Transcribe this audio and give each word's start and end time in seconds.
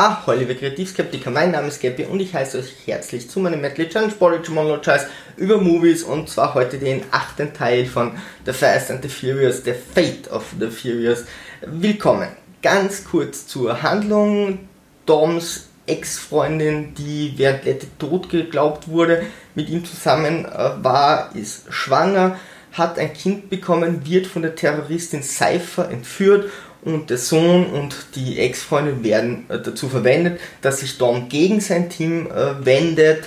Ah, 0.00 0.22
liebe 0.32 0.54
Kreativskeptiker, 0.54 1.28
mein 1.28 1.50
Name 1.50 1.66
ist 1.66 1.80
Gappy 1.80 2.04
und 2.04 2.20
ich 2.20 2.32
heiße 2.32 2.60
euch 2.60 2.72
herzlich 2.86 3.28
zu 3.28 3.40
meinem 3.40 3.60
Metal 3.60 3.88
Challenge 3.88 4.14
Body 4.16 4.48
Monologize 4.48 5.08
über 5.36 5.60
Movies 5.60 6.04
und 6.04 6.28
zwar 6.28 6.54
heute 6.54 6.78
den 6.78 7.02
achten 7.10 7.52
Teil 7.52 7.84
von 7.84 8.12
The 8.46 8.52
Fast 8.52 8.92
and 8.92 9.02
the 9.02 9.08
Furious, 9.08 9.64
The 9.64 9.72
Fate 9.72 10.30
of 10.30 10.44
the 10.60 10.68
Furious. 10.68 11.24
Willkommen. 11.62 12.28
Ganz 12.62 13.02
kurz 13.02 13.48
zur 13.48 13.82
Handlung. 13.82 14.60
Doms 15.04 15.66
Ex-Freundin, 15.88 16.94
die 16.94 17.34
während 17.36 17.64
Letty 17.64 17.88
tot 17.98 18.30
geglaubt 18.30 18.86
wurde, 18.86 19.26
mit 19.56 19.68
ihm 19.68 19.84
zusammen 19.84 20.44
äh, 20.44 20.74
war, 20.80 21.34
ist 21.34 21.64
schwanger, 21.70 22.38
hat 22.70 23.00
ein 23.00 23.12
Kind 23.12 23.50
bekommen, 23.50 24.06
wird 24.06 24.28
von 24.28 24.42
der 24.42 24.54
Terroristin 24.54 25.24
Cypher 25.24 25.90
entführt 25.90 26.52
und 26.82 27.10
der 27.10 27.18
Sohn 27.18 27.66
und 27.66 27.96
die 28.14 28.38
Ex-Freundin 28.38 29.04
werden 29.04 29.46
äh, 29.48 29.60
dazu 29.60 29.88
verwendet, 29.88 30.40
dass 30.60 30.80
sich 30.80 30.98
Dom 30.98 31.28
gegen 31.28 31.60
sein 31.60 31.90
Team 31.90 32.28
äh, 32.30 32.64
wendet 32.64 33.24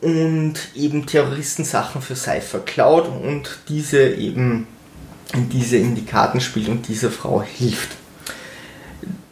und 0.00 0.54
eben 0.74 1.06
Terroristensachen 1.06 2.00
für 2.00 2.16
Cypher 2.16 2.60
klaut 2.60 3.08
und 3.08 3.58
diese 3.68 4.10
eben 4.10 4.66
diese 5.34 5.76
in 5.76 5.94
die 5.94 6.04
Karten 6.04 6.40
spielt 6.40 6.68
und 6.68 6.88
dieser 6.88 7.10
Frau 7.10 7.42
hilft. 7.42 7.90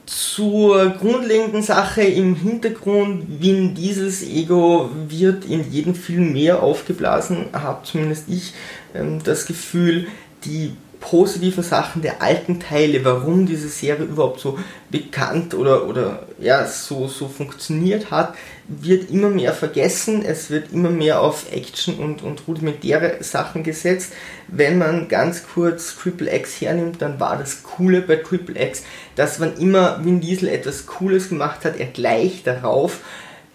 Zur 0.04 0.90
grundlegenden 0.90 1.62
Sache 1.62 2.02
im 2.02 2.34
Hintergrund, 2.36 3.40
Vin 3.40 3.74
Diesels 3.74 4.22
Ego 4.22 4.90
wird 5.08 5.44
in 5.46 5.70
jedem 5.70 5.94
Film 5.94 6.32
mehr 6.32 6.62
aufgeblasen, 6.62 7.46
habe 7.52 7.84
zumindest 7.84 8.24
ich 8.28 8.52
ähm, 8.94 9.20
das 9.24 9.46
Gefühl, 9.46 10.06
die 10.44 10.76
positiven 11.08 11.62
Sachen 11.62 12.02
der 12.02 12.20
alten 12.20 12.58
Teile, 12.58 13.04
warum 13.04 13.46
diese 13.46 13.68
Serie 13.68 14.06
überhaupt 14.06 14.40
so 14.40 14.58
bekannt 14.90 15.54
oder, 15.54 15.86
oder 15.86 16.24
ja, 16.40 16.66
so, 16.66 17.06
so 17.06 17.28
funktioniert 17.28 18.10
hat, 18.10 18.34
wird 18.66 19.10
immer 19.10 19.28
mehr 19.28 19.52
vergessen. 19.52 20.24
Es 20.24 20.50
wird 20.50 20.72
immer 20.72 20.90
mehr 20.90 21.20
auf 21.20 21.52
Action 21.52 21.94
und, 21.98 22.22
und 22.22 22.42
rudimentäre 22.48 23.18
Sachen 23.20 23.62
gesetzt. 23.62 24.12
Wenn 24.48 24.78
man 24.78 25.06
ganz 25.06 25.44
kurz 25.46 25.96
Triple 25.96 26.34
X 26.34 26.60
hernimmt, 26.60 27.00
dann 27.00 27.20
war 27.20 27.38
das 27.38 27.62
Coole 27.62 28.02
bei 28.02 28.16
Triple 28.16 28.60
X, 28.60 28.82
dass 29.14 29.38
wann 29.38 29.56
immer 29.58 30.04
Vin 30.04 30.20
Diesel 30.20 30.48
etwas 30.48 30.86
Cooles 30.86 31.28
gemacht 31.28 31.64
hat, 31.64 31.78
er 31.78 31.86
gleich 31.86 32.42
darauf 32.42 32.98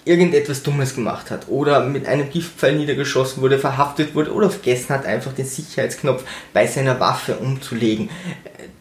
irgendetwas 0.04 0.64
Dummes 0.64 0.96
gemacht 0.96 1.30
hat 1.30 1.48
oder 1.48 1.82
mit 1.82 2.08
einem 2.08 2.30
Giftpfeil 2.30 2.76
niedergeschossen 2.76 3.42
wurde, 3.42 3.60
verhaftet 3.60 4.16
wurde 4.16 4.34
oder 4.34 4.50
vergessen 4.50 4.90
hat, 4.90 5.06
einfach 5.06 5.34
den 5.34 5.46
Sicherheitsknopf 5.46 6.24
bei 6.54 6.66
seiner 6.66 7.00
Waffe 7.00 7.36
umzulegen. 7.36 8.10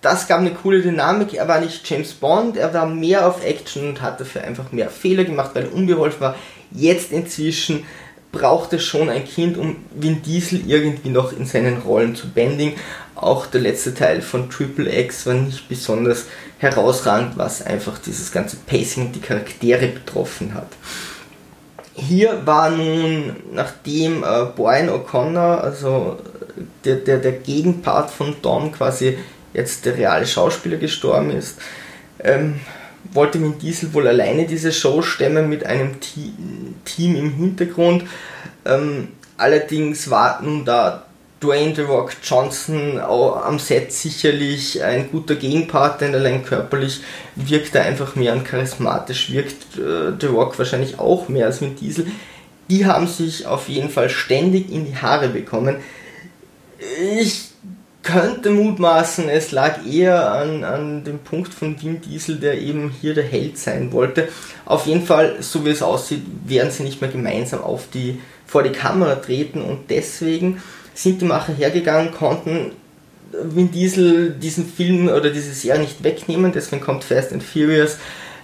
Das 0.01 0.27
gab 0.27 0.41
eine 0.41 0.53
coole 0.53 0.81
Dynamik. 0.81 1.35
Er 1.35 1.47
war 1.47 1.61
nicht 1.61 1.89
James 1.89 2.15
Bond, 2.15 2.57
er 2.57 2.73
war 2.73 2.87
mehr 2.87 3.27
auf 3.27 3.45
Action 3.45 3.89
und 3.89 4.01
hat 4.01 4.21
dafür 4.21 4.45
einfach 4.45 4.73
mehr 4.73 4.89
Fehler 4.89 5.25
gemacht, 5.25 5.51
weil 5.55 5.65
er 5.65 5.75
unbeholfen 5.75 6.21
war. 6.21 6.37
Jetzt 6.71 7.13
inzwischen 7.13 7.85
braucht 8.33 8.73
es 8.73 8.85
schon 8.85 9.11
ein 9.11 9.25
Kind, 9.25 9.59
um 9.59 9.77
Vin 9.95 10.23
Diesel 10.23 10.63
irgendwie 10.67 11.11
noch 11.11 11.33
in 11.33 11.47
seinen 11.47 11.79
Rollen 11.79 12.15
zu 12.15 12.31
bändigen. 12.31 12.75
Auch 13.15 13.47
der 13.47 13.61
letzte 13.61 13.93
Teil 13.93 14.23
von 14.23 14.49
Triple 14.49 14.91
X 15.01 15.27
war 15.27 15.35
nicht 15.35 15.69
besonders 15.69 16.27
herausragend, 16.59 17.37
was 17.37 17.61
einfach 17.61 17.99
dieses 17.99 18.33
ganze 18.33 18.57
Pacing 18.57 19.07
und 19.07 19.17
die 19.17 19.21
Charaktere 19.21 19.89
betroffen 19.89 20.55
hat. 20.55 20.69
Hier 22.01 22.47
war 22.47 22.71
nun, 22.71 23.37
nachdem 23.53 24.25
äh, 24.25 24.47
Brian 24.57 24.89
O'Connor, 24.89 25.61
also 25.61 26.19
der, 26.85 26.97
der, 26.97 27.19
der 27.19 27.33
Gegenpart 27.33 28.11
von 28.11 28.37
Dom 28.41 28.73
quasi 28.73 29.19
jetzt 29.53 29.85
der 29.85 29.97
reale 29.99 30.27
Schauspieler 30.27 30.79
gestorben 30.79 31.31
ist, 31.31 31.59
ähm, 32.21 32.61
wollte 33.13 33.41
Vin 33.41 33.59
Diesel 33.59 33.93
wohl 33.93 34.09
alleine 34.09 34.47
diese 34.47 34.73
Show 34.73 35.03
stemmen 35.03 35.49
mit 35.49 35.67
einem 35.67 35.99
Team 36.01 37.17
im 37.17 37.35
Hintergrund. 37.35 38.05
Ähm, 38.65 39.09
allerdings 39.37 40.11
war 40.11 40.41
nun 40.43 40.65
da 40.65 41.07
Dwayne 41.41 41.75
The 41.75 41.83
Rock 41.83 42.13
Johnson 42.23 42.99
am 42.99 43.59
Set 43.59 43.93
sicherlich 43.93 44.83
ein 44.83 45.11
guter 45.11 45.37
Gegenpart, 45.37 46.03
denn 46.03 46.15
allein 46.15 46.45
körperlich 46.45 47.01
wirkt 47.35 47.75
er 47.75 47.85
einfach 47.85 48.15
mehr 48.15 48.35
und 48.35 48.45
charismatisch 48.45 49.33
wirkt 49.33 49.79
äh, 49.79 50.13
The 50.21 50.27
Rock 50.27 50.59
wahrscheinlich 50.59 50.99
auch 50.99 51.29
mehr 51.29 51.47
als 51.47 51.63
Vin 51.63 51.77
Diesel. 51.77 52.07
Die 52.69 52.85
haben 52.85 53.07
sich 53.07 53.47
auf 53.47 53.69
jeden 53.69 53.89
Fall 53.89 54.11
ständig 54.11 54.71
in 54.71 54.85
die 54.85 54.97
Haare 54.97 55.29
bekommen. 55.29 55.77
Ich 57.19 57.51
könnte 58.03 58.51
mutmaßen, 58.51 59.29
es 59.29 59.51
lag 59.51 59.85
eher 59.87 60.33
an, 60.33 60.65
an 60.65 61.05
dem 61.05 61.19
Punkt 61.21 61.53
von 61.53 61.81
Vin 61.81 62.01
Diesel, 62.03 62.37
der 62.37 62.59
eben 62.59 62.95
hier 63.01 63.15
der 63.15 63.25
Held 63.25 63.59
sein 63.59 63.93
wollte. 63.93 64.29
Auf 64.67 64.87
jeden 64.87 65.05
Fall, 65.05 65.37
so 65.41 65.65
wie 65.65 65.71
es 65.71 65.83
aussieht, 65.83 66.23
werden 66.47 66.71
sie 66.71 66.83
nicht 66.83 67.01
mehr 67.01 67.11
gemeinsam 67.11 67.63
auf 67.63 67.89
die, 67.93 68.21
vor 68.47 68.63
die 68.63 68.73
Kamera 68.73 69.17
treten 69.17 69.63
und 69.63 69.91
deswegen 69.91 70.63
sind 71.03 71.23
die 71.23 71.25
Macher 71.25 71.55
hergegangen, 71.55 72.13
konnten 72.13 72.73
Vin 73.33 73.71
Diesel 73.71 74.31
diesen 74.31 74.67
Film 74.67 75.09
oder 75.09 75.31
diese 75.31 75.53
Serie 75.53 75.81
nicht 75.81 76.05
wegnehmen, 76.05 76.53
deswegen 76.53 76.83
kommt 76.83 77.05
Fast 77.05 77.33
and 77.33 77.43
Furious 77.43 77.97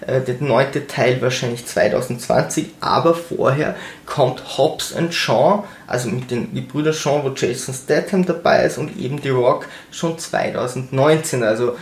äh, 0.06 0.20
der 0.20 0.36
neunte 0.40 0.86
Teil 0.86 1.20
wahrscheinlich 1.20 1.66
2020, 1.66 2.66
aber 2.80 3.14
vorher 3.14 3.76
kommt 4.06 4.56
Hobbs 4.56 4.94
and 4.94 5.12
Shaw, 5.12 5.64
also 5.86 6.08
mit 6.08 6.30
den 6.30 6.54
Gebrüder 6.54 6.92
Shaw, 6.92 7.22
wo 7.24 7.30
Jason 7.34 7.74
Statham 7.74 8.24
dabei 8.24 8.64
ist 8.64 8.78
und 8.78 8.96
eben 8.96 9.20
The 9.20 9.30
Rock 9.30 9.66
schon 9.90 10.18
2019. 10.18 11.42
Also 11.42 11.76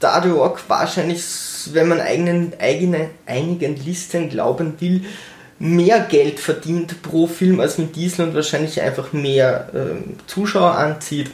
da 0.00 0.22
The 0.22 0.30
Rock 0.30 0.60
wahrscheinlich, 0.66 1.22
wenn 1.72 1.88
man 1.88 2.00
eigenen, 2.00 2.52
eigene, 2.58 3.10
einigen 3.26 3.76
Listen 3.76 4.28
glauben 4.28 4.74
will, 4.80 5.04
mehr 5.62 6.00
Geld 6.00 6.40
verdient 6.40 7.02
pro 7.02 7.28
Film 7.28 7.60
als 7.60 7.78
mit 7.78 7.94
Diesel 7.94 8.26
und 8.26 8.34
wahrscheinlich 8.34 8.82
einfach 8.82 9.12
mehr 9.12 9.68
äh, 9.72 10.26
Zuschauer 10.26 10.72
anzieht 10.72 11.30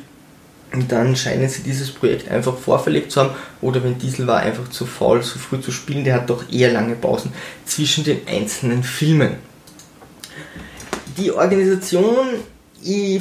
und 0.71 0.93
dann 0.93 1.17
scheinen 1.17 1.49
sie 1.49 1.63
dieses 1.63 1.91
Projekt 1.91 2.31
einfach 2.31 2.55
vorverlegt 2.55 3.11
zu 3.11 3.21
haben. 3.23 3.31
Oder 3.63 3.83
wenn 3.83 3.97
Diesel 3.97 4.27
war 4.27 4.41
einfach 4.41 4.69
zu 4.69 4.85
faul, 4.85 5.23
zu 5.23 5.39
früh 5.39 5.63
zu 5.63 5.73
spielen, 5.73 6.05
der 6.05 6.15
hat 6.15 6.29
doch 6.29 6.45
eher 6.53 6.71
lange 6.71 6.95
Pausen 6.95 7.33
zwischen 7.65 8.05
den 8.05 8.21
einzelnen 8.29 8.83
Filmen. 8.83 9.37
Die 11.17 11.33
Organisation 11.33 12.27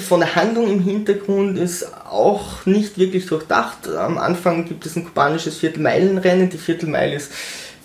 von 0.05 0.19
der 0.19 0.35
Handlung 0.35 0.69
im 0.69 0.83
Hintergrund 0.83 1.57
ist 1.57 1.87
auch 2.05 2.65
nicht 2.65 2.97
wirklich 2.97 3.27
durchdacht. 3.27 3.87
Am 3.87 4.17
Anfang 4.17 4.65
gibt 4.65 4.85
es 4.85 4.97
ein 4.97 5.05
kubanisches 5.05 5.57
Viertelmeilenrennen. 5.57 6.49
Die 6.49 6.57
Viertelmeile 6.57 7.15
ist, 7.15 7.31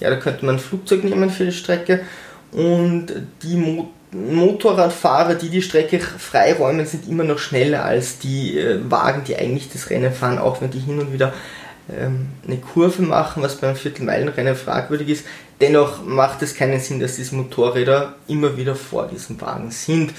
ja, 0.01 0.11
da 0.11 0.17
könnte 0.17 0.45
man 0.45 0.57
ein 0.57 0.61
Flugzeug 0.61 1.05
nehmen 1.05 1.31
für 1.31 1.45
die 1.45 1.53
Strecke. 1.53 2.01
Und 2.53 3.07
die 3.43 3.57
Mo 3.57 3.89
Motorradfahrer, 4.15 5.37
die 5.37 5.49
die 5.49 5.63
Strecke 5.63 5.99
freiräumen, 5.99 6.85
sind 6.85 7.09
immer 7.09 7.25
noch 7.25 7.39
schneller 7.39 7.83
als 7.83 8.19
die 8.19 8.59
äh, 8.59 8.79
Wagen, 8.91 9.25
die 9.27 9.37
eigentlich 9.37 9.71
das 9.73 9.89
Rennen 9.89 10.13
fahren, 10.13 10.39
auch 10.39 10.61
wenn 10.61 10.71
die 10.71 10.81
hin 10.81 10.99
und 10.99 11.15
wieder 11.15 11.33
ähm, 11.91 12.29
eine 12.47 12.59
Kurve 12.59 13.01
machen, 13.01 13.43
was 13.43 13.57
beim 13.57 13.75
Viertelmeilenrennen 13.75 14.55
fragwürdig 14.55 15.09
ist. 15.09 15.25
Dennoch 15.63 16.05
macht 16.05 16.43
es 16.43 16.55
keinen 16.55 16.79
Sinn, 16.79 17.01
dass 17.01 17.17
diese 17.17 17.35
Motorräder 17.35 18.17
immer 18.29 18.57
wieder 18.59 18.75
vor 18.75 19.09
diesem 19.09 19.41
Wagen 19.41 19.71
sind. 19.71 20.13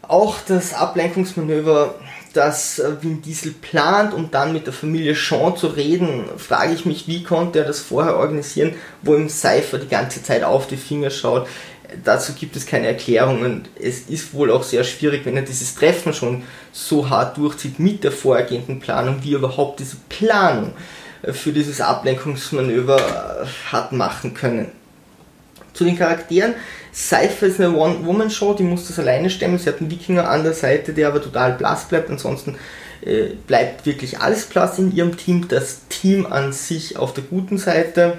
Auch 0.00 0.36
das 0.48 0.72
Ablenkungsmanöver, 0.72 1.96
das 2.32 2.78
äh, 2.78 3.02
Vin 3.02 3.22
Diesel 3.22 3.52
plant, 3.52 4.14
um 4.14 4.30
dann 4.30 4.52
mit 4.52 4.66
der 4.66 4.72
Familie 4.72 5.14
Sean 5.14 5.56
zu 5.56 5.68
reden, 5.68 6.24
frage 6.36 6.74
ich 6.74 6.86
mich, 6.86 7.06
wie 7.06 7.22
konnte 7.22 7.60
er 7.60 7.64
das 7.64 7.80
vorher 7.80 8.16
organisieren, 8.16 8.74
wo 9.02 9.14
ihm 9.14 9.28
Cypher 9.28 9.78
die 9.78 9.88
ganze 9.88 10.22
Zeit 10.22 10.44
auf 10.44 10.66
die 10.66 10.76
Finger 10.76 11.10
schaut 11.10 11.46
dazu 12.04 12.32
gibt 12.32 12.56
es 12.56 12.66
keine 12.66 12.88
Erklärung 12.88 13.42
und 13.42 13.68
es 13.80 14.00
ist 14.08 14.34
wohl 14.34 14.50
auch 14.50 14.62
sehr 14.62 14.84
schwierig, 14.84 15.24
wenn 15.24 15.36
er 15.36 15.42
dieses 15.42 15.74
Treffen 15.74 16.12
schon 16.12 16.42
so 16.72 17.08
hart 17.08 17.36
durchzieht 17.36 17.78
mit 17.78 18.04
der 18.04 18.12
vorhergehenden 18.12 18.80
Planung, 18.80 19.22
wie 19.22 19.32
er 19.32 19.38
überhaupt 19.38 19.80
diese 19.80 19.96
Planung 20.08 20.72
äh, 21.22 21.32
für 21.32 21.52
dieses 21.52 21.80
Ablenkungsmanöver 21.80 22.96
äh, 22.98 23.46
hat 23.72 23.92
machen 23.92 24.34
können. 24.34 24.70
Zu 25.74 25.84
den 25.84 25.96
Charakteren. 25.96 26.54
Cypher 26.92 27.46
ist 27.46 27.60
eine 27.60 27.74
One-Woman-Show, 27.74 28.54
die 28.54 28.62
muss 28.62 28.88
das 28.88 28.98
alleine 28.98 29.30
stemmen. 29.30 29.58
Sie 29.58 29.68
hat 29.68 29.80
einen 29.80 29.90
Wikinger 29.90 30.28
an 30.28 30.44
der 30.44 30.52
Seite, 30.52 30.92
der 30.92 31.08
aber 31.08 31.22
total 31.22 31.52
blass 31.52 31.88
bleibt. 31.88 32.10
Ansonsten 32.10 32.56
äh, 33.00 33.28
bleibt 33.46 33.86
wirklich 33.86 34.20
alles 34.20 34.44
blass 34.44 34.78
in 34.78 34.94
ihrem 34.94 35.16
Team. 35.16 35.48
Das 35.48 35.88
Team 35.88 36.26
an 36.26 36.52
sich 36.52 36.96
auf 36.96 37.14
der 37.14 37.24
guten 37.24 37.58
Seite, 37.58 38.18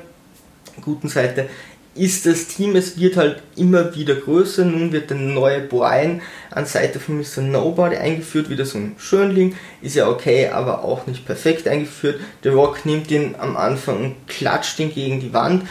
guten 0.81 1.09
Seite 1.09 1.47
ist 1.95 2.25
das 2.25 2.47
Team, 2.47 2.75
es 2.75 2.97
wird 2.97 3.17
halt 3.17 3.43
immer 3.55 3.95
wieder 3.95 4.15
größer. 4.15 4.65
Nun 4.65 4.91
wird 4.91 5.09
der 5.09 5.17
neue 5.17 5.61
Brian 5.61 6.21
an 6.49 6.65
Seite 6.65 6.99
von 6.99 7.17
Mr. 7.17 7.41
Nobody 7.41 7.97
eingeführt, 7.97 8.49
wieder 8.49 8.65
so 8.65 8.79
ein 8.79 8.95
Schönling. 8.97 9.55
Ist 9.81 9.95
ja 9.95 10.09
okay, 10.09 10.47
aber 10.47 10.83
auch 10.83 11.05
nicht 11.05 11.25
perfekt 11.25 11.67
eingeführt. 11.67 12.19
The 12.41 12.49
Rock 12.49 12.85
nimmt 12.85 13.11
ihn 13.11 13.35
am 13.37 13.55
Anfang 13.55 14.03
und 14.03 14.27
klatscht 14.27 14.79
ihn 14.79 14.93
gegen 14.93 15.19
die 15.19 15.33
Wand, 15.33 15.67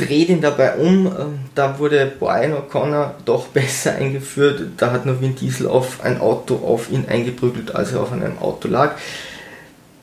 dreht 0.00 0.28
ihn 0.28 0.40
dabei 0.40 0.76
um. 0.76 1.06
Ähm, 1.06 1.38
da 1.54 1.78
wurde 1.78 2.10
Brian 2.18 2.54
O'Connor 2.54 3.14
doch 3.24 3.46
besser 3.54 3.94
eingeführt. 3.94 4.62
Da 4.76 4.92
hat 4.92 5.06
nur 5.06 5.20
Vin 5.20 5.36
Diesel 5.36 5.66
auf 5.66 6.02
ein 6.02 6.20
Auto 6.20 6.56
auf 6.56 6.90
ihn 6.90 7.06
eingeprügelt, 7.08 7.74
als 7.74 7.92
er 7.92 8.00
auf 8.00 8.12
einem 8.12 8.38
Auto 8.38 8.68
lag 8.68 8.96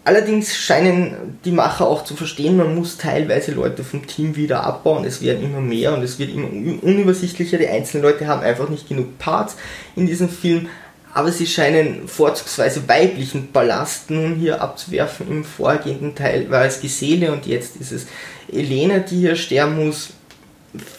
Allerdings 0.07 0.55
scheinen 0.55 1.37
die 1.43 1.51
Macher 1.51 1.85
auch 1.85 2.05
zu 2.05 2.15
verstehen, 2.15 2.55
man 2.55 2.73
muss 2.73 2.95
teilweise 2.95 3.51
Leute 3.51 3.83
vom 3.83 4.07
Team 4.07 4.37
wieder 4.37 4.63
abbauen. 4.63 5.03
Es 5.03 5.21
werden 5.21 5.43
immer 5.43 5.59
mehr 5.59 5.93
und 5.93 6.01
es 6.01 6.17
wird 6.17 6.33
immer 6.33 6.47
unübersichtlicher. 6.47 7.57
Die 7.57 7.67
einzelnen 7.67 8.03
Leute 8.03 8.25
haben 8.25 8.41
einfach 8.41 8.69
nicht 8.69 8.87
genug 8.87 9.19
Parts 9.19 9.57
in 9.97 10.07
diesem 10.07 10.29
Film. 10.29 10.69
Aber 11.17 11.31
sie 11.31 11.47
scheinen 11.47 12.07
vorzugsweise 12.07 12.87
weiblichen 12.87 13.51
Ballast 13.51 14.11
nun 14.11 14.35
hier 14.35 14.61
abzuwerfen. 14.61 15.27
Im 15.27 15.43
vorgehenden 15.43 16.13
Teil 16.13 16.51
war 16.51 16.63
es 16.65 16.79
Gisele 16.79 17.31
und 17.31 17.47
jetzt 17.47 17.77
ist 17.77 17.91
es 17.91 18.05
Elena, 18.47 18.99
die 18.99 19.21
hier 19.21 19.35
sterben 19.35 19.83
muss. 19.83 20.09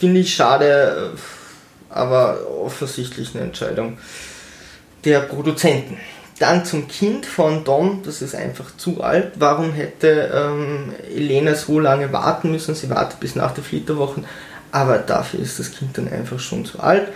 Finde 0.01 0.19
ich 0.19 0.35
schade, 0.35 1.13
aber 1.89 2.51
offensichtlich 2.51 3.33
eine 3.33 3.45
Entscheidung 3.45 3.97
der 5.05 5.21
Produzenten. 5.21 5.99
Dann 6.41 6.65
zum 6.65 6.89
Kind 6.89 7.25
von 7.25 7.63
Dom, 7.63 8.03
das 8.05 8.21
ist 8.21 8.35
einfach 8.35 8.77
zu 8.77 9.01
alt. 9.01 9.35
Warum 9.37 9.73
hätte 9.73 10.33
ähm, 10.35 10.95
Elena 11.15 11.55
so 11.55 11.79
lange 11.79 12.13
warten 12.13 12.51
müssen? 12.51 12.75
Sie 12.75 12.91
wartet 12.91 13.21
bis 13.21 13.37
nach 13.37 13.55
der 13.55 13.63
Flitterwochen, 13.63 14.25
aber 14.73 14.99
dafür 14.99 15.39
ist 15.39 15.61
das 15.61 15.71
Kind 15.71 15.97
dann 15.97 16.09
einfach 16.13 16.41
schon 16.41 16.65
zu 16.65 16.81
alt. 16.81 17.07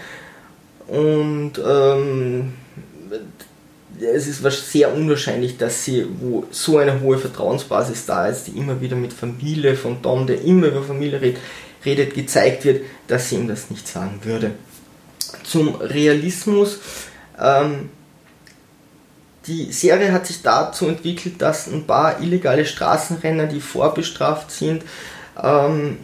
Und 0.86 1.54
ähm, 1.58 2.52
es 4.00 4.26
ist 4.26 4.70
sehr 4.70 4.94
unwahrscheinlich, 4.94 5.58
dass 5.58 5.84
sie, 5.84 6.06
wo 6.20 6.44
so 6.50 6.78
eine 6.78 7.00
hohe 7.00 7.18
Vertrauensbasis 7.18 8.06
da 8.06 8.26
ist, 8.26 8.46
die 8.46 8.52
immer 8.52 8.80
wieder 8.80 8.96
mit 8.96 9.12
Familie 9.12 9.76
von 9.76 10.00
Dom, 10.02 10.26
der 10.26 10.42
immer 10.42 10.68
über 10.68 10.82
Familie 10.82 11.20
redet, 11.20 11.40
redet 11.84 12.14
gezeigt 12.14 12.64
wird, 12.64 12.84
dass 13.08 13.28
sie 13.28 13.36
ihm 13.36 13.48
das 13.48 13.70
nicht 13.70 13.86
sagen 13.86 14.20
würde. 14.22 14.52
Zum 15.44 15.74
Realismus. 15.76 16.78
Ähm, 17.38 17.90
die 19.46 19.72
Serie 19.72 20.12
hat 20.12 20.26
sich 20.26 20.42
dazu 20.42 20.86
entwickelt, 20.86 21.42
dass 21.42 21.66
ein 21.66 21.84
paar 21.84 22.20
illegale 22.20 22.64
Straßenrenner, 22.64 23.46
die 23.46 23.60
vorbestraft 23.60 24.52
sind, 24.52 24.84
ähm, 25.42 25.98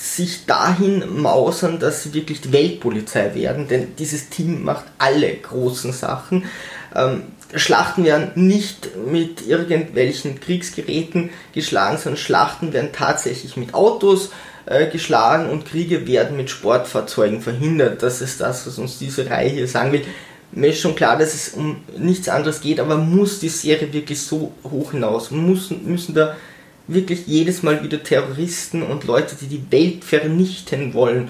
sich 0.00 0.46
dahin 0.46 1.20
mausern, 1.20 1.80
dass 1.80 2.04
sie 2.04 2.14
wirklich 2.14 2.40
die 2.40 2.52
Weltpolizei 2.52 3.34
werden, 3.34 3.66
denn 3.66 3.96
dieses 3.96 4.28
Team 4.28 4.62
macht 4.64 4.84
alle 4.98 5.34
großen 5.34 5.92
Sachen. 5.92 6.44
Ähm, 6.94 7.22
Schlachten 7.54 8.04
werden 8.04 8.30
nicht 8.34 8.90
mit 9.10 9.46
irgendwelchen 9.46 10.38
Kriegsgeräten 10.38 11.30
geschlagen, 11.52 11.98
sondern 11.98 12.18
Schlachten 12.18 12.72
werden 12.72 12.90
tatsächlich 12.92 13.56
mit 13.56 13.74
Autos 13.74 14.30
äh, 14.66 14.86
geschlagen 14.86 15.50
und 15.50 15.66
Kriege 15.66 16.06
werden 16.06 16.36
mit 16.36 16.50
Sportfahrzeugen 16.50 17.40
verhindert. 17.40 18.02
Das 18.02 18.20
ist 18.20 18.40
das, 18.40 18.66
was 18.66 18.78
uns 18.78 18.98
diese 18.98 19.28
Reihe 19.28 19.48
hier 19.48 19.68
sagen 19.68 19.92
will 19.92 20.04
mir 20.52 20.68
ist 20.68 20.80
schon 20.80 20.94
klar, 20.94 21.18
dass 21.18 21.34
es 21.34 21.50
um 21.50 21.76
nichts 21.96 22.28
anderes 22.28 22.60
geht, 22.60 22.80
aber 22.80 22.96
muss 22.96 23.40
die 23.40 23.48
Serie 23.48 23.92
wirklich 23.92 24.20
so 24.20 24.52
hoch 24.64 24.92
hinaus? 24.92 25.30
Müssen, 25.30 25.86
müssen 25.86 26.14
da 26.14 26.36
wirklich 26.88 27.26
jedes 27.26 27.62
Mal 27.62 27.82
wieder 27.84 28.02
Terroristen 28.02 28.82
und 28.82 29.04
Leute, 29.04 29.36
die 29.36 29.46
die 29.46 29.70
Welt 29.70 30.04
vernichten 30.04 30.94
wollen, 30.94 31.28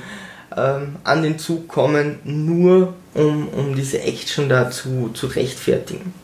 ähm, 0.56 0.96
an 1.04 1.22
den 1.22 1.38
Zug 1.38 1.68
kommen, 1.68 2.20
nur 2.24 2.94
um, 3.14 3.48
um 3.48 3.74
diese 3.74 4.00
Action 4.00 4.48
da 4.48 4.70
zu, 4.70 5.10
zu 5.12 5.26
rechtfertigen? 5.26 6.14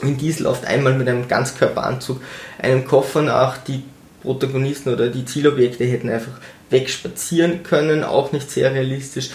Vin 0.00 0.18
Diesel 0.18 0.46
oft 0.46 0.64
einmal 0.64 0.94
mit 0.94 1.08
einem 1.08 1.28
Ganzkörperanzug 1.28 2.20
einem 2.58 2.84
Koffer 2.84 3.22
nach, 3.22 3.58
die 3.58 3.84
Protagonisten 4.22 4.92
oder 4.92 5.08
die 5.08 5.24
Zielobjekte 5.24 5.84
hätten 5.84 6.08
einfach 6.08 6.40
wegspazieren 6.70 7.62
können, 7.62 8.04
auch 8.04 8.32
nicht 8.32 8.50
sehr 8.50 8.72
realistisch. 8.72 9.30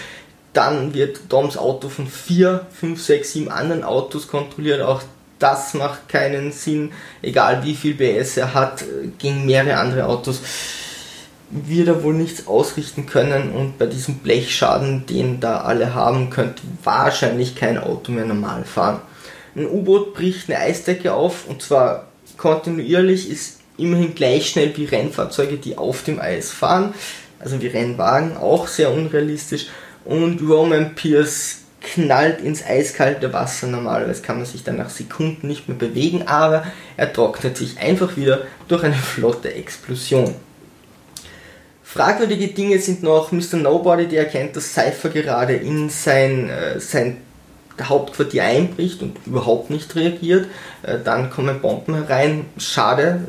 Dann 0.54 0.94
wird 0.94 1.20
Doms 1.30 1.58
Auto 1.58 1.90
von 1.90 2.08
4, 2.08 2.66
5, 2.80 3.02
6, 3.02 3.34
7 3.34 3.50
anderen 3.50 3.84
Autos 3.84 4.28
kontrolliert. 4.28 4.82
Auch 4.82 5.04
das 5.40 5.74
macht 5.74 6.10
keinen 6.10 6.52
Sinn. 6.52 6.92
Egal 7.22 7.64
wie 7.64 7.76
viel 7.76 7.94
BS 7.94 8.38
er 8.38 8.54
hat, 8.54 8.84
gegen 9.18 9.46
mehrere 9.46 9.78
andere 9.78 10.06
Autos 10.06 10.42
wird 11.50 11.88
er 11.88 12.04
wohl 12.04 12.14
nichts 12.14 12.48
ausrichten 12.48 13.06
können. 13.06 13.52
Und 13.52 13.78
bei 13.78 13.86
diesem 13.86 14.16
Blechschaden, 14.16 15.06
den 15.06 15.40
da 15.40 15.62
alle 15.62 15.94
haben, 15.94 16.30
könnte 16.30 16.62
wahrscheinlich 16.84 17.56
kein 17.56 17.78
Auto 17.78 18.12
mehr 18.12 18.26
normal 18.26 18.66
fahren. 18.66 19.02
Ein 19.56 19.68
U-Boot 19.68 20.14
bricht 20.14 20.50
eine 20.50 20.60
Eisdecke 20.60 21.14
auf 21.14 21.48
und 21.48 21.62
zwar 21.62 22.08
kontinuierlich, 22.38 23.30
ist 23.30 23.60
immerhin 23.78 24.14
gleich 24.14 24.50
schnell 24.50 24.76
wie 24.78 24.86
Rennfahrzeuge, 24.86 25.58
die 25.58 25.78
auf 25.78 26.04
dem 26.04 26.20
Eis 26.20 26.52
fahren. 26.52 26.94
Also 27.40 27.62
wie 27.62 27.68
Rennwagen, 27.68 28.36
auch 28.38 28.68
sehr 28.68 28.92
unrealistisch 28.92 29.68
und 30.06 30.42
Roman 30.42 30.96
Pierce 30.96 31.60
knallt 31.94 32.42
ins 32.42 32.64
eiskalte 32.66 33.34
Wasser. 33.34 33.68
Normalerweise 33.68 34.22
kann 34.22 34.38
man 34.38 34.46
sich 34.46 34.64
dann 34.64 34.78
nach 34.78 34.90
Sekunden 34.90 35.48
nicht 35.48 35.68
mehr 35.68 35.78
bewegen, 35.78 36.28
aber 36.28 36.66
er 36.98 37.12
trocknet 37.12 37.58
sich 37.58 37.80
einfach 37.80 38.18
wieder 38.18 38.42
durch 38.68 38.84
eine 38.84 38.96
flotte 38.96 39.54
Explosion. 39.54 40.36
Fragwürdige 41.84 42.50
Dinge 42.50 42.80
sind 42.80 43.02
noch 43.02 43.32
Mr. 43.32 43.56
Nobody, 43.56 44.08
der 44.08 44.26
erkennt, 44.26 44.56
dass 44.56 44.74
Cypher 44.74 45.10
gerade 45.10 45.54
in 45.54 45.90
sein, 45.90 46.50
äh, 46.50 46.80
sein 46.80 47.18
Hauptquartier 47.82 48.44
einbricht 48.44 49.02
und 49.02 49.18
überhaupt 49.26 49.70
nicht 49.70 49.96
reagiert. 49.96 50.48
Äh, 50.84 50.98
dann 51.04 51.30
kommen 51.30 51.62
Bomben 51.62 51.96
herein. 51.96 52.46
Schade, 52.58 53.22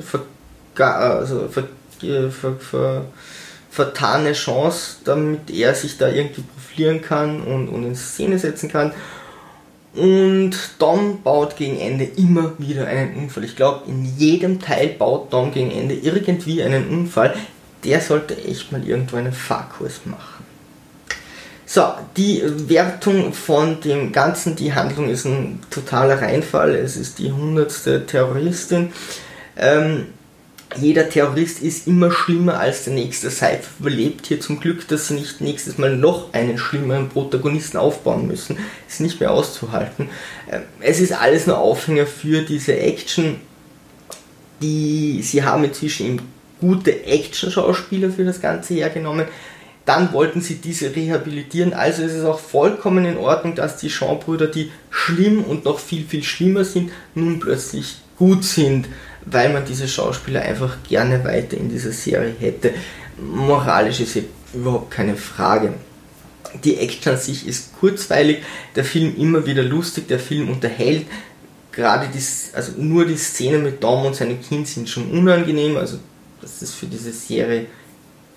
also 0.76 1.48
ver, 1.48 1.68
äh, 2.02 2.30
ver, 2.30 2.56
ver, 2.58 3.04
vertane 3.70 4.32
Chance, 4.32 4.96
damit 5.04 5.50
er 5.50 5.74
sich 5.74 5.96
da 5.96 6.08
irgendwie 6.08 6.42
profilieren 6.78 7.02
kann 7.02 7.40
und, 7.42 7.68
und 7.68 7.84
in 7.84 7.96
Szene 7.96 8.38
setzen 8.38 8.70
kann. 8.70 8.92
Und 9.94 10.52
Dom 10.78 11.22
baut 11.22 11.56
gegen 11.56 11.78
Ende 11.78 12.04
immer 12.04 12.52
wieder 12.58 12.86
einen 12.86 13.16
Unfall. 13.16 13.44
Ich 13.44 13.56
glaube, 13.56 13.88
in 13.88 14.04
jedem 14.16 14.60
Teil 14.60 14.88
baut 14.88 15.32
Dom 15.32 15.52
gegen 15.52 15.70
Ende 15.70 15.94
irgendwie 15.94 16.62
einen 16.62 16.88
Unfall. 16.88 17.34
Der 17.84 18.00
sollte 18.00 18.36
echt 18.44 18.70
mal 18.70 18.86
irgendwo 18.86 19.16
einen 19.16 19.32
Fahrkurs 19.32 20.00
machen. 20.04 20.44
So, 21.66 21.82
die 22.16 22.42
Wertung 22.68 23.32
von 23.32 23.80
dem 23.80 24.12
Ganzen, 24.12 24.56
die 24.56 24.72
Handlung 24.72 25.10
ist 25.10 25.26
ein 25.26 25.60
totaler 25.70 26.20
Reinfall. 26.22 26.74
Es 26.74 26.96
ist 26.96 27.18
die 27.18 27.32
hundertste 27.32 28.06
Terroristin. 28.06 28.92
Ähm, 29.56 30.06
jeder 30.76 31.08
Terrorist 31.08 31.62
ist 31.62 31.86
immer 31.86 32.10
schlimmer 32.10 32.60
als 32.60 32.84
der 32.84 32.92
nächste. 32.92 33.30
Seife 33.30 33.70
überlebt 33.80 34.26
hier 34.26 34.40
zum 34.40 34.60
Glück, 34.60 34.86
dass 34.88 35.08
sie 35.08 35.14
nicht 35.14 35.40
nächstes 35.40 35.78
Mal 35.78 35.96
noch 35.96 36.34
einen 36.34 36.58
schlimmeren 36.58 37.08
Protagonisten 37.08 37.78
aufbauen 37.78 38.26
müssen. 38.26 38.58
Ist 38.86 39.00
nicht 39.00 39.18
mehr 39.18 39.30
auszuhalten. 39.30 40.10
Ähm, 40.50 40.62
es 40.80 41.00
ist 41.00 41.12
alles 41.12 41.46
nur 41.46 41.58
Aufhänger 41.58 42.06
für 42.06 42.42
diese 42.42 42.78
Action. 42.78 43.36
Die, 44.60 45.22
sie 45.22 45.42
haben 45.42 45.64
inzwischen 45.64 46.20
gute 46.60 47.04
Action-Schauspieler 47.04 48.10
für 48.10 48.24
das 48.24 48.40
Ganze 48.40 48.74
hergenommen. 48.74 49.26
Dann 49.86 50.12
wollten 50.12 50.42
sie 50.42 50.56
diese 50.56 50.94
rehabilitieren. 50.94 51.72
Also 51.72 52.02
ist 52.02 52.12
es 52.12 52.24
auch 52.24 52.38
vollkommen 52.38 53.06
in 53.06 53.16
Ordnung, 53.16 53.54
dass 53.54 53.78
die 53.78 53.88
Jean-Brüder, 53.88 54.48
die 54.48 54.70
schlimm 54.90 55.44
und 55.44 55.64
noch 55.64 55.78
viel, 55.78 56.04
viel 56.04 56.22
schlimmer 56.22 56.64
sind, 56.64 56.90
nun 57.14 57.40
plötzlich 57.40 57.96
gut 58.18 58.44
sind 58.44 58.86
weil 59.24 59.52
man 59.52 59.64
diese 59.64 59.88
Schauspieler 59.88 60.42
einfach 60.42 60.78
gerne 60.88 61.24
weiter 61.24 61.56
in 61.56 61.68
dieser 61.68 61.92
Serie 61.92 62.34
hätte. 62.38 62.72
Moralisch 63.20 64.00
ist 64.00 64.18
überhaupt 64.54 64.90
keine 64.90 65.16
Frage. 65.16 65.74
Die 66.64 66.76
Action 66.78 67.12
an 67.12 67.18
sich 67.18 67.46
ist 67.46 67.78
kurzweilig, 67.78 68.38
der 68.74 68.84
Film 68.84 69.14
immer 69.16 69.44
wieder 69.46 69.62
lustig, 69.62 70.08
der 70.08 70.18
Film 70.18 70.48
unterhält. 70.48 71.06
Gerade 71.72 72.08
die, 72.08 72.22
also 72.54 72.72
nur 72.78 73.04
die 73.06 73.16
Szene 73.16 73.58
mit 73.58 73.82
Dom 73.82 74.06
und 74.06 74.16
seinem 74.16 74.40
Kind 74.40 74.66
sind 74.66 74.88
schon 74.88 75.10
unangenehm, 75.10 75.76
also 75.76 75.98
das 76.40 76.62
ist 76.62 76.74
für 76.74 76.86
diese 76.86 77.12
Serie 77.12 77.66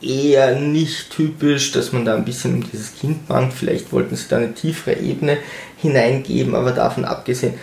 eher 0.02 0.60
nicht 0.60 1.12
typisch, 1.12 1.72
dass 1.72 1.92
man 1.92 2.06
da 2.06 2.16
ein 2.16 2.26
bisschen 2.26 2.56
um 2.56 2.72
dieses 2.72 2.96
Kind 2.96 3.28
bangt. 3.28 3.54
Vielleicht 3.54 3.92
wollten 3.92 4.16
sie 4.16 4.28
da 4.28 4.38
eine 4.38 4.54
tiefere 4.54 5.00
Ebene 5.00 5.38
hineingeben, 5.78 6.56
aber 6.56 6.72
davon 6.72 7.06
abgesehen 7.06 7.54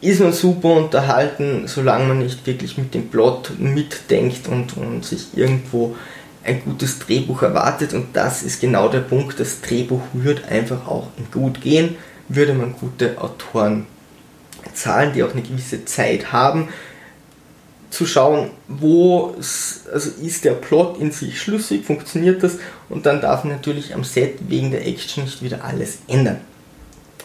ist 0.00 0.20
man 0.20 0.32
super 0.32 0.74
unterhalten, 0.74 1.66
solange 1.66 2.06
man 2.06 2.18
nicht 2.18 2.46
wirklich 2.46 2.78
mit 2.78 2.94
dem 2.94 3.08
Plot 3.08 3.58
mitdenkt 3.58 4.46
und, 4.48 4.76
und 4.76 5.04
sich 5.04 5.36
irgendwo 5.36 5.96
ein 6.44 6.62
gutes 6.64 6.98
Drehbuch 6.98 7.42
erwartet. 7.42 7.94
Und 7.94 8.14
das 8.14 8.42
ist 8.42 8.60
genau 8.60 8.88
der 8.88 9.00
Punkt. 9.00 9.40
Das 9.40 9.60
Drehbuch 9.60 10.02
würde 10.12 10.46
einfach 10.46 10.86
auch 10.86 11.08
gut 11.32 11.60
gehen, 11.60 11.96
würde 12.28 12.54
man 12.54 12.74
gute 12.74 13.20
Autoren 13.20 13.86
zahlen, 14.72 15.12
die 15.12 15.22
auch 15.22 15.32
eine 15.32 15.42
gewisse 15.42 15.84
Zeit 15.84 16.32
haben, 16.32 16.68
zu 17.90 18.06
schauen, 18.06 18.50
wo 18.68 19.34
also 19.92 20.10
ist 20.22 20.44
der 20.44 20.52
Plot 20.52 21.00
in 21.00 21.10
sich 21.10 21.40
schlüssig, 21.40 21.86
funktioniert 21.86 22.42
das 22.42 22.58
und 22.90 23.06
dann 23.06 23.20
darf 23.20 23.44
man 23.44 23.54
natürlich 23.54 23.94
am 23.94 24.04
Set 24.04 24.36
wegen 24.48 24.70
der 24.70 24.86
Action 24.86 25.24
nicht 25.24 25.42
wieder 25.42 25.64
alles 25.64 25.98
ändern. 26.06 26.40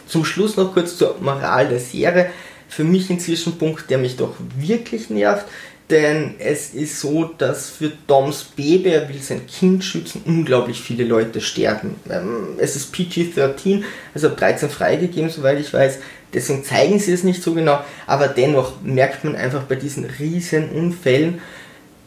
Zum 0.07 0.23
Schluss 0.23 0.55
noch 0.55 0.73
kurz 0.73 0.97
zur 0.97 1.17
Moral 1.19 1.67
der 1.67 1.79
Serie 1.79 2.29
für 2.73 2.83
mich 2.83 3.09
inzwischen 3.09 3.53
ein 3.53 3.57
Punkt, 3.57 3.89
der 3.89 3.97
mich 3.97 4.17
doch 4.17 4.33
wirklich 4.57 5.09
nervt, 5.09 5.45
denn 5.89 6.35
es 6.39 6.73
ist 6.73 6.99
so, 6.99 7.25
dass 7.25 7.69
für 7.69 7.91
Doms 8.07 8.43
Baby, 8.43 8.89
er 8.89 9.09
will 9.09 9.21
sein 9.21 9.45
Kind 9.45 9.83
schützen, 9.83 10.21
unglaublich 10.25 10.81
viele 10.81 11.03
Leute 11.03 11.41
sterben. 11.41 11.95
Ähm, 12.09 12.55
es 12.57 12.75
ist 12.75 12.95
PG-13, 12.95 13.83
also 14.13 14.29
ab 14.29 14.37
13 14.37 14.69
freigegeben, 14.69 15.29
soweit 15.29 15.59
ich 15.59 15.73
weiß. 15.73 15.99
deswegen 16.33 16.63
zeigen 16.63 16.99
sie 16.99 17.11
es 17.11 17.23
nicht 17.23 17.43
so 17.43 17.53
genau, 17.53 17.79
aber 18.07 18.27
dennoch 18.27 18.81
merkt 18.81 19.23
man 19.23 19.35
einfach 19.35 19.63
bei 19.63 19.75
diesen 19.75 20.05
riesen 20.05 20.69
Unfällen, 20.69 21.41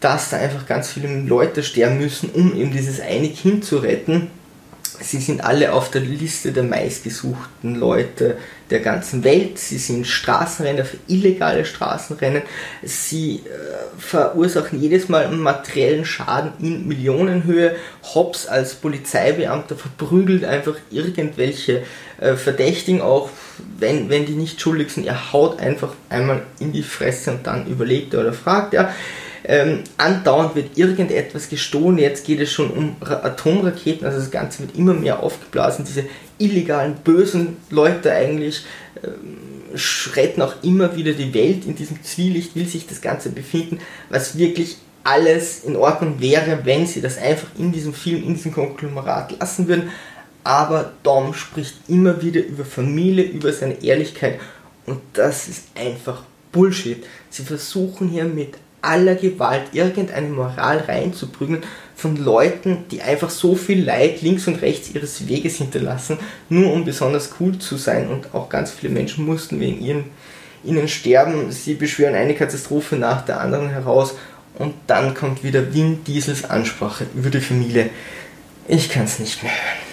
dass 0.00 0.30
da 0.30 0.38
einfach 0.38 0.66
ganz 0.66 0.90
viele 0.90 1.20
Leute 1.20 1.62
sterben 1.62 1.98
müssen, 1.98 2.30
um 2.30 2.56
eben 2.56 2.72
dieses 2.72 3.00
eine 3.00 3.28
Kind 3.28 3.64
zu 3.64 3.78
retten. 3.78 4.30
Sie 5.00 5.18
sind 5.18 5.44
alle 5.44 5.72
auf 5.72 5.90
der 5.90 6.00
Liste 6.00 6.52
der 6.52 6.62
meistgesuchten 6.62 7.74
Leute 7.74 8.36
der 8.70 8.80
ganzen 8.80 9.24
Welt. 9.24 9.58
Sie 9.58 9.78
sind 9.78 10.06
Straßenrenner 10.06 10.84
für 10.84 10.98
illegale 11.06 11.64
Straßenrennen. 11.64 12.42
Sie 12.82 13.42
äh, 13.44 13.98
verursachen 13.98 14.80
jedes 14.80 15.08
Mal 15.08 15.30
materiellen 15.30 16.04
Schaden 16.04 16.52
in 16.58 16.88
Millionenhöhe. 16.88 17.76
Hobbs 18.14 18.46
als 18.46 18.74
Polizeibeamter 18.74 19.76
verprügelt 19.76 20.44
einfach 20.44 20.76
irgendwelche 20.90 21.82
äh, 22.18 22.34
Verdächtigen, 22.34 23.00
auch 23.00 23.30
wenn, 23.78 24.08
wenn 24.08 24.26
die 24.26 24.34
nicht 24.34 24.60
schuldig 24.60 24.90
sind. 24.90 25.06
Er 25.06 25.32
haut 25.32 25.60
einfach 25.60 25.92
einmal 26.08 26.42
in 26.58 26.72
die 26.72 26.82
Fresse 26.82 27.32
und 27.32 27.46
dann 27.46 27.66
überlegt 27.66 28.14
er 28.14 28.20
oder 28.20 28.32
fragt 28.32 28.74
er. 28.74 28.92
Ähm, 29.48 29.84
andauernd 29.96 30.56
wird 30.56 30.76
irgendetwas 30.76 31.48
gestohlen. 31.48 31.98
Jetzt 31.98 32.26
geht 32.26 32.40
es 32.40 32.52
schon 32.52 32.70
um 32.70 32.96
Atomraketen. 33.00 34.04
Also 34.04 34.18
das 34.18 34.32
Ganze 34.32 34.60
wird 34.60 34.76
immer 34.76 34.92
mehr 34.92 35.22
aufgeblasen. 35.22 35.84
Diese 35.84 36.04
illegalen, 36.38 36.96
bösen 37.04 37.56
Leute 37.70 38.12
eigentlich 38.12 38.64
ähm, 39.04 39.38
retten 40.16 40.42
auch 40.42 40.54
immer 40.64 40.96
wieder 40.96 41.12
die 41.12 41.32
Welt. 41.32 41.64
In 41.64 41.76
diesem 41.76 42.02
Zwielicht 42.02 42.56
will 42.56 42.66
sich 42.66 42.88
das 42.88 43.00
Ganze 43.00 43.30
befinden, 43.30 43.78
was 44.10 44.36
wirklich 44.36 44.78
alles 45.04 45.62
in 45.62 45.76
Ordnung 45.76 46.20
wäre, 46.20 46.64
wenn 46.64 46.86
sie 46.86 47.00
das 47.00 47.16
einfach 47.16 47.48
in 47.56 47.70
diesem 47.70 47.94
Film, 47.94 48.24
in 48.24 48.34
diesem 48.34 48.52
Konglomerat 48.52 49.38
lassen 49.38 49.68
würden. 49.68 49.90
Aber 50.42 50.92
Dom 51.04 51.34
spricht 51.34 51.76
immer 51.86 52.20
wieder 52.20 52.44
über 52.44 52.64
Familie, 52.64 53.24
über 53.24 53.52
seine 53.52 53.82
Ehrlichkeit 53.82 54.40
und 54.86 55.00
das 55.12 55.48
ist 55.48 55.64
einfach 55.76 56.24
Bullshit. 56.50 57.04
Sie 57.30 57.42
versuchen 57.42 58.08
hier 58.08 58.24
mit 58.24 58.54
aller 58.86 59.14
Gewalt 59.14 59.64
irgendeine 59.72 60.28
Moral 60.28 60.78
reinzuprügeln 60.78 61.62
von 61.94 62.16
Leuten, 62.16 62.84
die 62.90 63.02
einfach 63.02 63.30
so 63.30 63.54
viel 63.56 63.82
Leid 63.82 64.22
links 64.22 64.46
und 64.46 64.62
rechts 64.62 64.90
ihres 64.94 65.28
Weges 65.28 65.56
hinterlassen, 65.56 66.18
nur 66.48 66.72
um 66.72 66.84
besonders 66.84 67.30
cool 67.40 67.58
zu 67.58 67.76
sein. 67.76 68.08
Und 68.08 68.34
auch 68.34 68.48
ganz 68.48 68.70
viele 68.70 68.92
Menschen 68.92 69.24
mussten 69.24 69.60
wegen 69.60 69.80
ihren, 69.80 70.04
ihnen 70.62 70.88
sterben. 70.88 71.50
Sie 71.50 71.74
beschwören 71.74 72.14
eine 72.14 72.34
Katastrophe 72.34 72.96
nach 72.96 73.24
der 73.24 73.40
anderen 73.40 73.70
heraus. 73.70 74.14
Und 74.58 74.74
dann 74.86 75.14
kommt 75.14 75.42
wieder 75.42 75.74
Vin 75.74 76.04
Diesels 76.04 76.44
Ansprache 76.44 77.06
über 77.14 77.30
die 77.30 77.40
Familie. 77.40 77.90
Ich 78.68 78.88
kann 78.88 79.04
es 79.04 79.18
nicht 79.18 79.42
mehr 79.42 79.52
hören. 79.52 79.86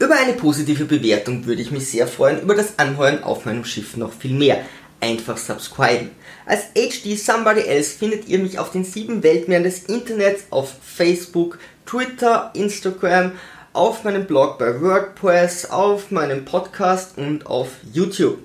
Über 0.00 0.16
eine 0.16 0.32
positive 0.32 0.86
Bewertung 0.86 1.46
würde 1.46 1.62
ich 1.62 1.70
mich 1.70 1.88
sehr 1.88 2.06
freuen, 2.08 2.40
über 2.40 2.54
das 2.54 2.78
Anheuern 2.78 3.22
auf 3.22 3.44
meinem 3.44 3.64
Schiff 3.64 3.96
noch 3.96 4.12
viel 4.12 4.34
mehr 4.34 4.58
einfach 5.04 5.36
subscriben. 5.36 6.10
Als 6.46 6.64
HD 6.74 7.18
Somebody 7.18 7.60
Else 7.62 7.98
findet 7.98 8.26
ihr 8.28 8.38
mich 8.38 8.58
auf 8.58 8.70
den 8.70 8.84
sieben 8.84 9.22
Weltmeeren 9.22 9.64
des 9.64 9.84
Internets 9.84 10.44
auf 10.50 10.72
Facebook, 10.82 11.58
Twitter, 11.86 12.50
Instagram, 12.54 13.32
auf 13.74 14.04
meinem 14.04 14.26
Blog 14.26 14.58
bei 14.58 14.80
WordPress, 14.80 15.70
auf 15.70 16.10
meinem 16.10 16.44
Podcast 16.44 17.18
und 17.18 17.46
auf 17.46 17.68
YouTube. 17.92 18.38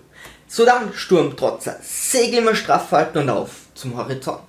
So 0.48 0.66
dann, 0.66 0.94
Sturmtrotzer, 0.94 1.78
Segel 1.82 2.40
immer 2.40 2.56
straff 2.56 2.92
halten 2.92 3.20
und 3.20 3.30
auf 3.30 3.52
zum 3.76 3.96
Horizont. 3.96 4.49